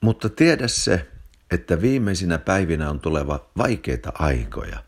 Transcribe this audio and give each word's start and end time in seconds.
Mutta 0.00 0.28
tiedä 0.28 0.68
se, 0.68 1.08
että 1.50 1.80
viimeisinä 1.80 2.38
päivinä 2.38 2.90
on 2.90 3.00
tuleva 3.00 3.50
vaikeita 3.56 4.12
aikoja, 4.14 4.84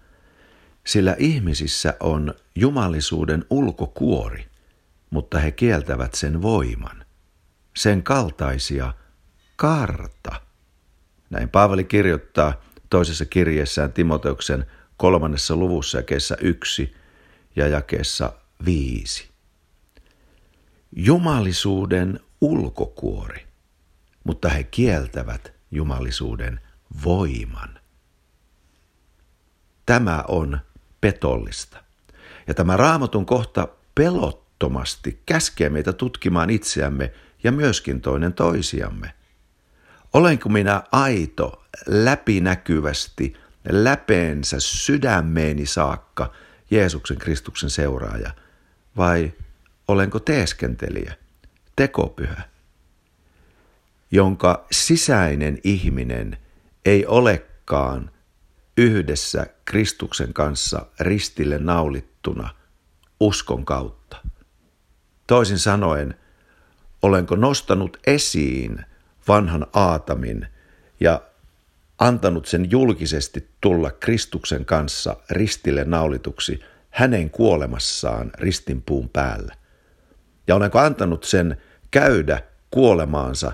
sillä 0.86 1.16
ihmisissä 1.18 1.94
on 2.00 2.34
jumalisuuden 2.54 3.44
ulkokuori, 3.50 4.48
mutta 5.10 5.38
he 5.38 5.50
kieltävät 5.50 6.14
sen 6.14 6.42
voiman, 6.42 7.04
sen 7.76 8.02
kaltaisia 8.02 8.94
karta. 9.56 10.40
Näin 11.30 11.48
Paavali 11.48 11.84
kirjoittaa 11.84 12.62
toisessa 12.90 13.24
kirjeessään 13.24 13.92
Timoteuksen 13.92 14.66
kolmannessa 14.96 15.56
luvussa 15.56 15.98
jakeessa 15.98 16.36
yksi 16.40 16.94
ja 17.56 17.68
jakeessa 17.68 18.32
viisi. 18.64 19.28
Jumalisuuden 20.96 22.20
ulkokuori, 22.40 23.46
mutta 24.24 24.48
he 24.48 24.64
kieltävät 24.64 25.52
jumalisuuden 25.70 26.60
voiman. 27.04 27.78
Tämä 29.86 30.24
on 30.28 30.60
petollista. 31.00 31.84
Ja 32.46 32.54
tämä 32.54 32.76
raamatun 32.76 33.26
kohta 33.26 33.68
pelottomasti 33.94 35.22
käskee 35.26 35.68
meitä 35.68 35.92
tutkimaan 35.92 36.50
itseämme 36.50 37.12
ja 37.44 37.52
myöskin 37.52 38.00
toinen 38.00 38.32
toisiamme. 38.32 39.14
Olenko 40.12 40.48
minä 40.48 40.82
aito, 40.92 41.64
läpinäkyvästi, 41.86 43.36
läpeensä 43.68 44.56
sydämeeni 44.60 45.66
saakka 45.66 46.32
Jeesuksen 46.70 47.18
Kristuksen 47.18 47.70
seuraaja, 47.70 48.30
vai 48.96 49.32
olenko 49.88 50.20
teeskentelijä, 50.20 51.14
tekopyhä, 51.76 52.51
jonka 54.12 54.66
sisäinen 54.70 55.58
ihminen 55.64 56.36
ei 56.84 57.06
olekaan 57.06 58.10
yhdessä 58.76 59.46
Kristuksen 59.64 60.32
kanssa 60.32 60.86
ristille 61.00 61.58
naulittuna 61.58 62.50
uskon 63.20 63.64
kautta. 63.64 64.16
Toisin 65.26 65.58
sanoen, 65.58 66.14
olenko 67.02 67.36
nostanut 67.36 67.96
esiin 68.06 68.84
vanhan 69.28 69.66
Aatamin 69.72 70.46
ja 71.00 71.22
antanut 71.98 72.46
sen 72.46 72.70
julkisesti 72.70 73.48
tulla 73.60 73.90
Kristuksen 73.90 74.64
kanssa 74.64 75.16
ristille 75.30 75.84
naulituksi 75.84 76.60
hänen 76.90 77.30
kuolemassaan 77.30 78.30
ristinpuun 78.34 79.08
päällä. 79.08 79.54
Ja 80.46 80.54
olenko 80.54 80.78
antanut 80.78 81.24
sen 81.24 81.56
käydä 81.90 82.42
kuolemaansa, 82.70 83.52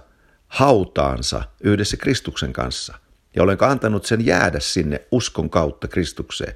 hautaansa 0.49 1.43
yhdessä 1.61 1.97
Kristuksen 1.97 2.53
kanssa. 2.53 2.95
Ja 3.37 3.43
olenko 3.43 3.65
antanut 3.65 4.07
sen 4.07 4.27
jäädä 4.27 4.61
sinne 4.61 5.01
uskon 5.11 5.51
kautta 5.51 5.89
Kristukseen. 5.89 6.55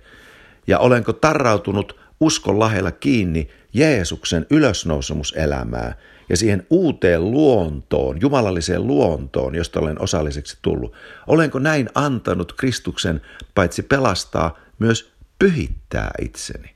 Ja 0.67 0.79
olenko 0.79 1.13
tarrautunut 1.13 2.01
uskon 2.21 2.59
lahella 2.59 2.91
kiinni 2.91 3.51
Jeesuksen 3.73 4.47
ylösnousemuselämää 4.51 5.97
ja 6.29 6.37
siihen 6.37 6.67
uuteen 6.71 7.31
luontoon, 7.31 8.21
jumalalliseen 8.21 8.87
luontoon, 8.87 9.55
josta 9.55 9.81
olen 9.81 10.03
osalliseksi 10.03 10.59
tullut. 10.63 10.93
Olenko 11.27 11.59
näin 11.59 11.89
antanut 11.95 12.53
Kristuksen 12.53 13.21
paitsi 13.55 13.83
pelastaa, 13.83 14.59
myös 14.79 15.13
pyhittää 15.39 16.11
itseni? 16.21 16.75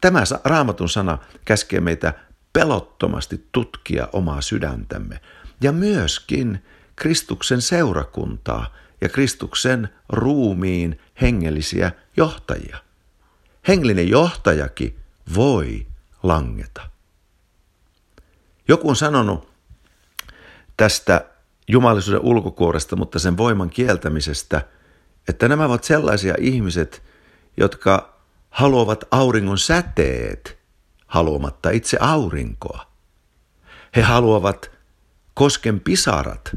Tämä 0.00 0.22
raamatun 0.44 0.88
sana 0.88 1.18
käskee 1.44 1.80
meitä 1.80 2.12
pelottomasti 2.52 3.46
tutkia 3.52 4.08
omaa 4.12 4.40
sydäntämme 4.40 5.20
ja 5.60 5.72
myöskin 5.72 6.64
Kristuksen 6.96 7.62
seurakuntaa 7.62 8.74
ja 9.00 9.08
Kristuksen 9.08 9.88
ruumiin 10.08 11.00
hengellisiä 11.20 11.92
johtajia. 12.16 12.78
Hengellinen 13.68 14.08
johtajakin 14.08 14.98
voi 15.34 15.86
langeta. 16.22 16.90
Joku 18.68 18.88
on 18.88 18.96
sanonut 18.96 19.48
tästä 20.76 21.24
jumalisuuden 21.68 22.20
ulkokuoresta, 22.20 22.96
mutta 22.96 23.18
sen 23.18 23.36
voiman 23.36 23.70
kieltämisestä, 23.70 24.62
että 25.28 25.48
nämä 25.48 25.64
ovat 25.64 25.84
sellaisia 25.84 26.34
ihmiset, 26.38 27.02
jotka 27.56 28.18
haluavat 28.50 29.04
auringon 29.10 29.58
säteet 29.58 30.58
haluamatta 31.06 31.70
itse 31.70 31.98
aurinkoa. 32.00 32.86
He 33.96 34.02
haluavat 34.02 34.75
kosken 35.36 35.80
pisarat 35.80 36.56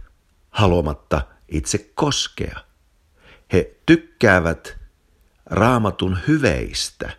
haluamatta 0.49 1.21
itse 1.47 1.91
koskea. 1.95 2.59
He 3.53 3.75
tykkäävät 3.85 4.77
raamatun 5.45 6.17
hyveistä, 6.27 7.09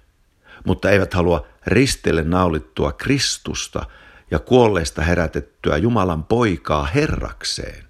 mutta 0.65 0.91
eivät 0.91 1.15
halua 1.15 1.47
ristille 1.67 2.23
naulittua 2.23 2.93
Kristusta 2.93 3.87
ja 4.31 4.39
kuolleista 4.39 5.03
herätettyä 5.03 5.77
Jumalan 5.77 6.25
poikaa 6.25 6.87
herrakseen, 6.87 7.85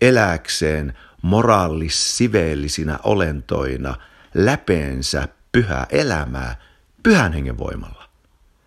eläkseen 0.00 0.98
moraalissiveellisinä 1.22 2.98
olentoina 3.02 3.96
läpeensä 4.34 5.28
pyhää 5.52 5.86
elämää 5.90 6.56
pyhän 7.02 7.32
hengen 7.32 7.58
voimalla. 7.58 8.08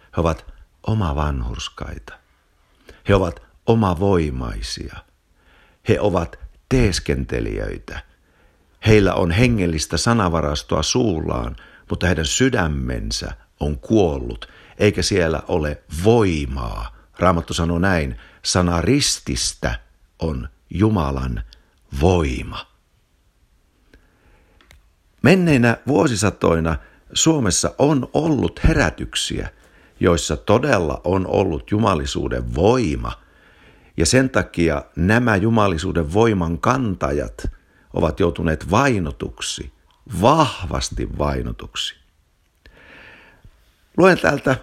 He 0.01 0.22
ovat 0.22 0.45
oma 0.88 1.16
vanhurskaita. 1.16 2.13
He 3.07 3.16
ovat 3.16 3.50
omavoimaisia. 3.66 4.95
He 5.89 5.99
ovat 5.99 6.39
teeskentelijöitä. 6.69 8.01
Heillä 8.85 9.13
on 9.13 9.31
hengellistä 9.31 9.97
sanavarastoa 9.97 10.83
suullaan, 10.83 11.55
mutta 11.89 12.07
heidän 12.07 12.25
sydämensä 12.25 13.31
on 13.59 13.79
kuollut, 13.79 14.47
eikä 14.77 15.01
siellä 15.01 15.44
ole 15.47 15.83
voimaa. 16.03 16.95
Raamattu 17.19 17.53
sanoo 17.53 17.79
näin, 17.79 18.17
sana 18.44 18.81
rististä 18.81 19.79
on 20.19 20.50
Jumalan 20.69 21.44
voima. 22.01 22.66
Menneinä 25.21 25.77
vuosisatoina 25.88 26.77
Suomessa 27.13 27.75
on 27.77 28.09
ollut 28.13 28.59
herätyksiä, 28.63 29.50
joissa 30.00 30.38
todella 30.38 31.01
on 31.03 31.27
ollut 31.27 31.71
jumalisuuden 31.71 32.55
voima. 32.55 33.20
Ja 33.97 34.06
sen 34.06 34.29
takia 34.29 34.81
nämä 34.96 35.35
jumalisuuden 35.35 36.13
voiman 36.13 36.59
kantajat 36.59 37.47
ovat 37.94 38.19
joutuneet 38.19 38.72
vainotuksi, 38.72 39.72
vahvasti 40.22 41.18
vainotuksi. 41.18 41.96
Luen 43.97 44.19
täältä 44.19 44.56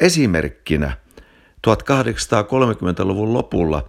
esimerkkinä 0.00 0.96
1830-luvun 1.66 3.32
lopulla 3.32 3.88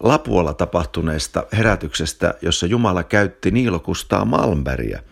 Lapuolla 0.00 0.54
tapahtuneesta 0.54 1.46
herätyksestä, 1.52 2.34
jossa 2.42 2.66
Jumala 2.66 3.02
käytti 3.02 3.50
Niilokustaa 3.50 4.24
Malmbergia. 4.24 5.02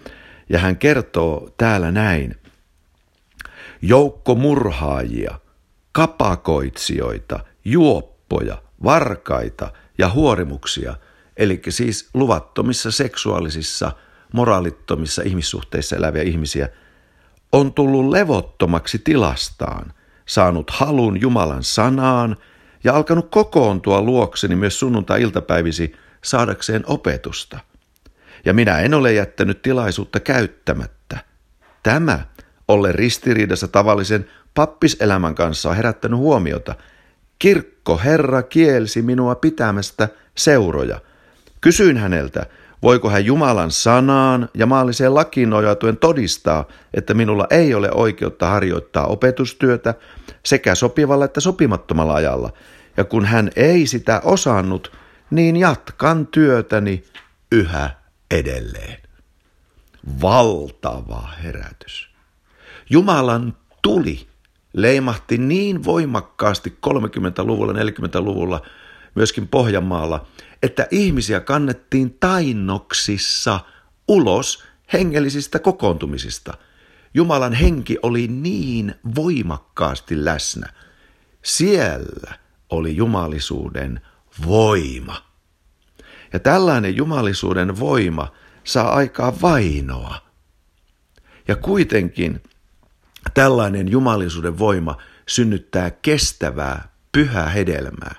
Ja 0.49 0.59
hän 0.59 0.77
kertoo 0.77 1.51
täällä 1.57 1.91
näin. 1.91 2.37
Joukko 3.83 4.35
murhaajia, 4.35 5.41
kapakoitsijoita, 5.93 7.41
juoppoja, 7.65 8.63
varkaita 8.85 9.73
ja 9.99 10.11
huorimuksia, 10.11 10.95
eli 11.37 11.63
siis 11.69 12.11
luvattomissa 12.15 12.91
seksuaalisissa, 12.91 13.93
moraalittomissa 14.33 15.23
ihmissuhteissa 15.23 15.97
eläviä 15.97 16.23
ihmisiä, 16.23 16.69
on 17.53 17.73
tullut 17.73 18.09
levottomaksi 18.09 18.99
tilastaan, 18.99 19.93
saanut 20.27 20.71
halun 20.71 21.21
Jumalan 21.21 21.65
sanaan 21.65 22.37
ja 22.85 22.95
alkanut 22.95 23.31
kokoontua 23.31 24.03
luokseni 24.03 24.57
myös 24.57 24.79
sunnuntai-iltapäivisi 24.79 25.93
saadakseen 26.25 26.85
opetusta. 26.87 27.59
Ja 28.45 28.55
minä 28.55 28.79
en 28.79 28.95
ole 28.95 29.13
jättänyt 29.13 29.63
tilaisuutta 29.63 30.21
käyttämättä. 30.21 31.19
Tämä 31.83 32.21
olle 32.69 32.93
ristiriidassa 32.93 33.69
tavallisen 33.69 34.31
pappiselämän 34.55 35.35
kanssa 35.35 35.69
on 35.71 35.77
herättänyt 35.77 36.19
huomiota. 36.19 36.75
Kirkko 37.39 38.01
Herra 38.05 38.43
kielsi 38.43 39.03
minua 39.03 39.35
pitämästä 39.35 40.09
seuroja. 40.37 41.01
Kysyin 41.61 41.97
häneltä, 41.97 42.47
voiko 42.83 43.11
hän 43.11 43.25
Jumalan 43.25 43.71
sanaan 43.71 44.49
ja 44.55 44.67
maalliseen 44.67 45.15
lakiin 45.15 45.51
nojatuen 45.51 45.97
todistaa, 45.97 46.65
että 46.95 47.15
minulla 47.15 47.47
ei 47.51 47.75
ole 47.75 47.91
oikeutta 47.93 48.47
harjoittaa 48.47 49.07
opetustyötä 49.07 49.95
sekä 50.45 50.75
sopivalla 50.75 51.25
että 51.25 51.41
sopimattomalla 51.41 52.15
ajalla. 52.15 52.53
Ja 52.97 53.05
kun 53.05 53.25
hän 53.25 53.51
ei 53.57 53.87
sitä 53.87 54.21
osannut, 54.25 54.93
niin 55.31 55.57
jatkan 55.57 56.27
työtäni 56.27 57.05
yhä 57.53 57.91
edelleen. 58.31 59.03
Valtava 60.23 61.29
herätys. 61.45 62.11
Jumalan 62.91 63.57
tuli 63.83 64.29
leimahti 64.73 65.39
niin 65.39 65.85
voimakkaasti 65.85 66.79
30-luvulla, 66.87 67.73
40-luvulla, 67.73 68.63
myöskin 69.15 69.49
Pohjanmaalla, 69.49 70.27
että 70.63 70.87
ihmisiä 70.91 71.41
kannettiin 71.41 72.17
tainnoksissa 72.21 73.61
ulos 74.09 74.65
hengellisistä 74.93 75.59
kokoontumisista. 75.59 76.55
Jumalan 77.15 77.53
henki 77.53 77.99
oli 78.03 78.29
niin 78.29 78.95
voimakkaasti 79.15 80.25
läsnä. 80.25 80.73
Siellä 81.43 82.35
oli 82.71 82.97
jumalisuuden 82.97 84.01
voima. 84.47 85.23
Ja 86.33 86.39
tällainen 86.39 86.97
jumalisuuden 86.97 87.81
voima 87.81 88.33
saa 88.65 88.95
aikaa 88.95 89.41
vainoa. 89.43 90.19
Ja 91.49 91.57
kuitenkin 91.57 92.43
tällainen 93.39 93.89
jumalisuuden 93.91 94.59
voima 94.59 94.97
synnyttää 95.29 95.91
kestävää, 95.91 96.89
pyhää 97.13 97.49
hedelmää. 97.49 98.15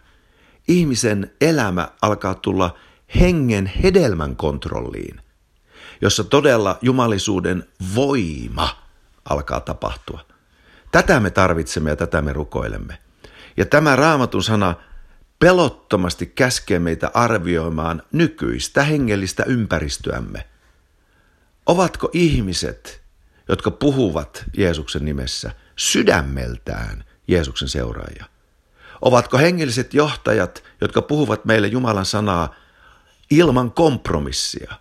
Ihmisen 0.68 1.32
elämä 1.42 1.88
alkaa 2.02 2.36
tulla 2.36 2.78
hengen 3.20 3.72
hedelmän 3.84 4.36
kontrolliin, 4.36 5.22
jossa 6.02 6.24
todella 6.24 6.78
jumalisuuden 6.82 7.64
voima 7.96 8.84
alkaa 9.30 9.60
tapahtua. 9.60 10.26
Tätä 10.92 11.20
me 11.20 11.30
tarvitsemme 11.30 11.90
ja 11.90 11.96
tätä 11.96 12.22
me 12.22 12.34
rukoilemme. 12.34 12.98
Ja 13.58 13.66
tämä 13.66 13.96
raamatun 13.96 14.44
sana 14.44 14.76
pelottomasti 15.40 16.26
käskee 16.26 16.80
meitä 16.80 17.12
arvioimaan 17.14 18.04
nykyistä 18.12 18.84
hengellistä 18.84 19.44
ympäristöämme. 19.44 20.48
Ovatko 21.66 22.10
ihmiset, 22.14 23.09
jotka 23.50 23.72
puhuvat 23.72 24.46
Jeesuksen 24.58 25.06
nimessä, 25.06 25.52
sydämeltään 25.76 27.04
Jeesuksen 27.28 27.70
seuraajia? 27.70 28.26
Ovatko 29.02 29.38
hengelliset 29.38 29.94
johtajat, 29.94 30.64
jotka 30.82 31.02
puhuvat 31.02 31.46
meille 31.46 31.68
Jumalan 31.68 32.06
sanaa 32.06 32.56
ilman 33.32 33.72
kompromissia? 33.72 34.74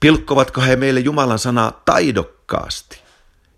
Pilkkovatko 0.00 0.60
he 0.60 0.76
meille 0.76 1.00
Jumalan 1.00 1.38
sanaa 1.38 1.82
taidokkaasti? 1.84 3.00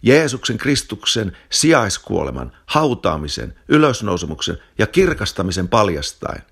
Jeesuksen 0.02 0.58
Kristuksen 0.58 1.36
sijaiskuoleman, 1.50 2.52
hautaamisen, 2.66 3.54
ylösnousemuksen 3.68 4.58
ja 4.78 4.86
kirkastamisen 4.86 5.68
paljastaen? 5.68 6.42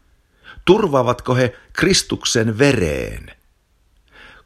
Turvaavatko 0.65 1.35
he 1.35 1.57
Kristuksen 1.73 2.59
vereen? 2.59 3.31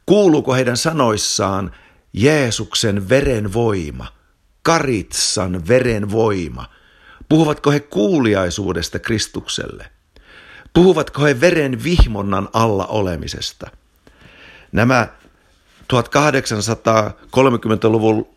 Kuuluuko 0.05 0.53
heidän 0.53 0.77
sanoissaan 0.77 1.75
Jeesuksen 2.13 3.09
veren 3.09 3.53
voima, 3.53 4.07
Karitsan 4.63 5.67
veren 5.67 6.11
voima? 6.11 6.65
Puhuvatko 7.29 7.71
he 7.71 7.79
kuuliaisuudesta 7.79 8.99
Kristukselle? 8.99 9.91
Puhuvatko 10.73 11.21
he 11.21 11.41
veren 11.41 11.83
vihmonnan 11.83 12.49
alla 12.53 12.85
olemisesta? 12.85 13.69
Nämä 14.71 15.07
1830-luvun 15.93 18.27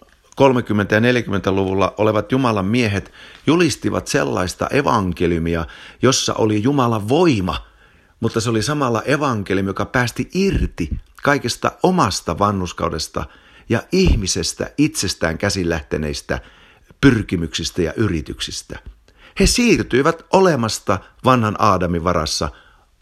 30- 0.40 0.44
ja 0.90 1.00
40-luvulla 1.00 1.94
olevat 1.98 2.32
Jumalan 2.32 2.66
miehet 2.66 3.12
julistivat 3.46 4.08
sellaista 4.08 4.66
evankeliumia, 4.66 5.66
jossa 6.02 6.34
oli 6.34 6.62
Jumalan 6.62 7.08
voima, 7.08 7.66
mutta 8.20 8.40
se 8.40 8.50
oli 8.50 8.62
samalla 8.62 9.02
evankeliumi, 9.02 9.68
joka 9.68 9.84
päästi 9.84 10.30
irti 10.34 10.90
kaikesta 11.22 11.72
omasta 11.82 12.38
vannuskaudesta 12.38 13.24
ja 13.68 13.82
ihmisestä 13.92 14.70
itsestään 14.78 15.38
käsillähteneistä 15.38 16.40
pyrkimyksistä 17.00 17.82
ja 17.82 17.92
yrityksistä. 17.96 18.78
He 19.40 19.46
siirtyivät 19.46 20.22
olemasta 20.32 20.98
vanhan 21.24 21.56
Aadamin 21.58 22.04
varassa 22.04 22.50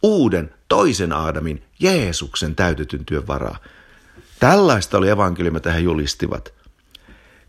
uuden 0.03 0.55
toisen 0.69 1.13
Aadamin, 1.13 1.63
Jeesuksen 1.81 2.57
täytetyn 2.57 3.05
työn 3.05 3.27
varaa. 3.27 3.59
Tällaista 4.41 4.99
oli 4.99 5.09
evankeliumi, 5.09 5.55
mitä 5.55 5.73
he 5.73 5.81
julistivat– 5.81 6.53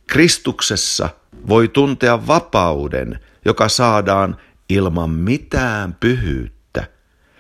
Kristuksessa 0.08 1.10
voi 1.48 1.68
tuntea 1.68 2.28
vapauden, 2.28 3.20
joka 3.46 3.70
saadaan 3.70 4.38
ilman 4.70 5.10
mitään 5.10 5.96
pyhyyttä. 6.00 6.88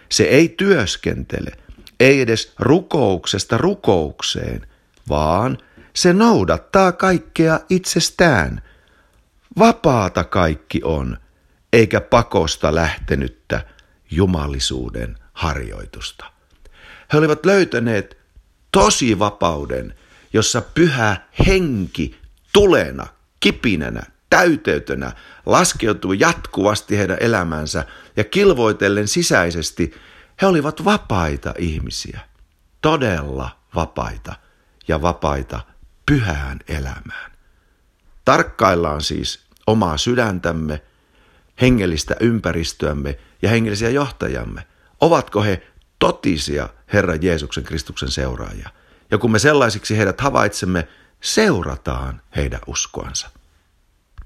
Se 0.09 0.23
ei 0.23 0.49
työskentele, 0.49 1.51
ei 1.99 2.21
edes 2.21 2.53
rukouksesta 2.59 3.57
rukoukseen, 3.57 4.67
vaan 5.09 5.57
se 5.95 6.13
noudattaa 6.13 6.91
kaikkea 6.91 7.59
itsestään. 7.69 8.61
Vapaata 9.59 10.23
kaikki 10.23 10.81
on, 10.83 11.17
eikä 11.73 12.01
pakosta 12.01 12.75
lähtenyttä 12.75 13.65
jumalisuuden 14.11 15.17
harjoitusta. 15.33 16.25
He 17.13 17.17
olivat 17.17 17.45
löytäneet 17.45 18.17
tosi 18.71 19.19
vapauden, 19.19 19.95
jossa 20.33 20.61
pyhä 20.61 21.17
henki 21.47 22.15
tulena, 22.53 23.07
kipinänä, 23.39 24.03
täyteytönä 24.29 25.11
laskeutuu 25.45 26.13
jatkuvasti 26.13 26.97
heidän 26.97 27.17
elämänsä 27.19 27.85
ja 28.17 28.23
kilvoitellen 28.23 29.07
sisäisesti 29.07 29.93
he 30.41 30.47
olivat 30.47 30.85
vapaita 30.85 31.53
ihmisiä, 31.57 32.19
todella 32.81 33.49
vapaita 33.75 34.35
ja 34.87 35.01
vapaita 35.01 35.61
pyhään 36.05 36.59
elämään. 36.67 37.31
Tarkkaillaan 38.25 39.01
siis 39.01 39.45
omaa 39.67 39.97
sydäntämme, 39.97 40.81
hengellistä 41.61 42.15
ympäristöämme 42.19 43.19
ja 43.41 43.49
hengellisiä 43.49 43.89
johtajamme. 43.89 44.67
Ovatko 45.01 45.43
he 45.43 45.67
totisia 45.99 46.69
Herran 46.93 47.23
Jeesuksen 47.23 47.63
Kristuksen 47.63 48.11
seuraajia? 48.11 48.69
Ja 49.11 49.17
kun 49.17 49.31
me 49.31 49.39
sellaisiksi 49.39 49.97
heidät 49.97 50.21
havaitsemme, 50.21 50.87
seurataan 51.21 52.21
heidän 52.35 52.59
uskoansa. 52.67 53.29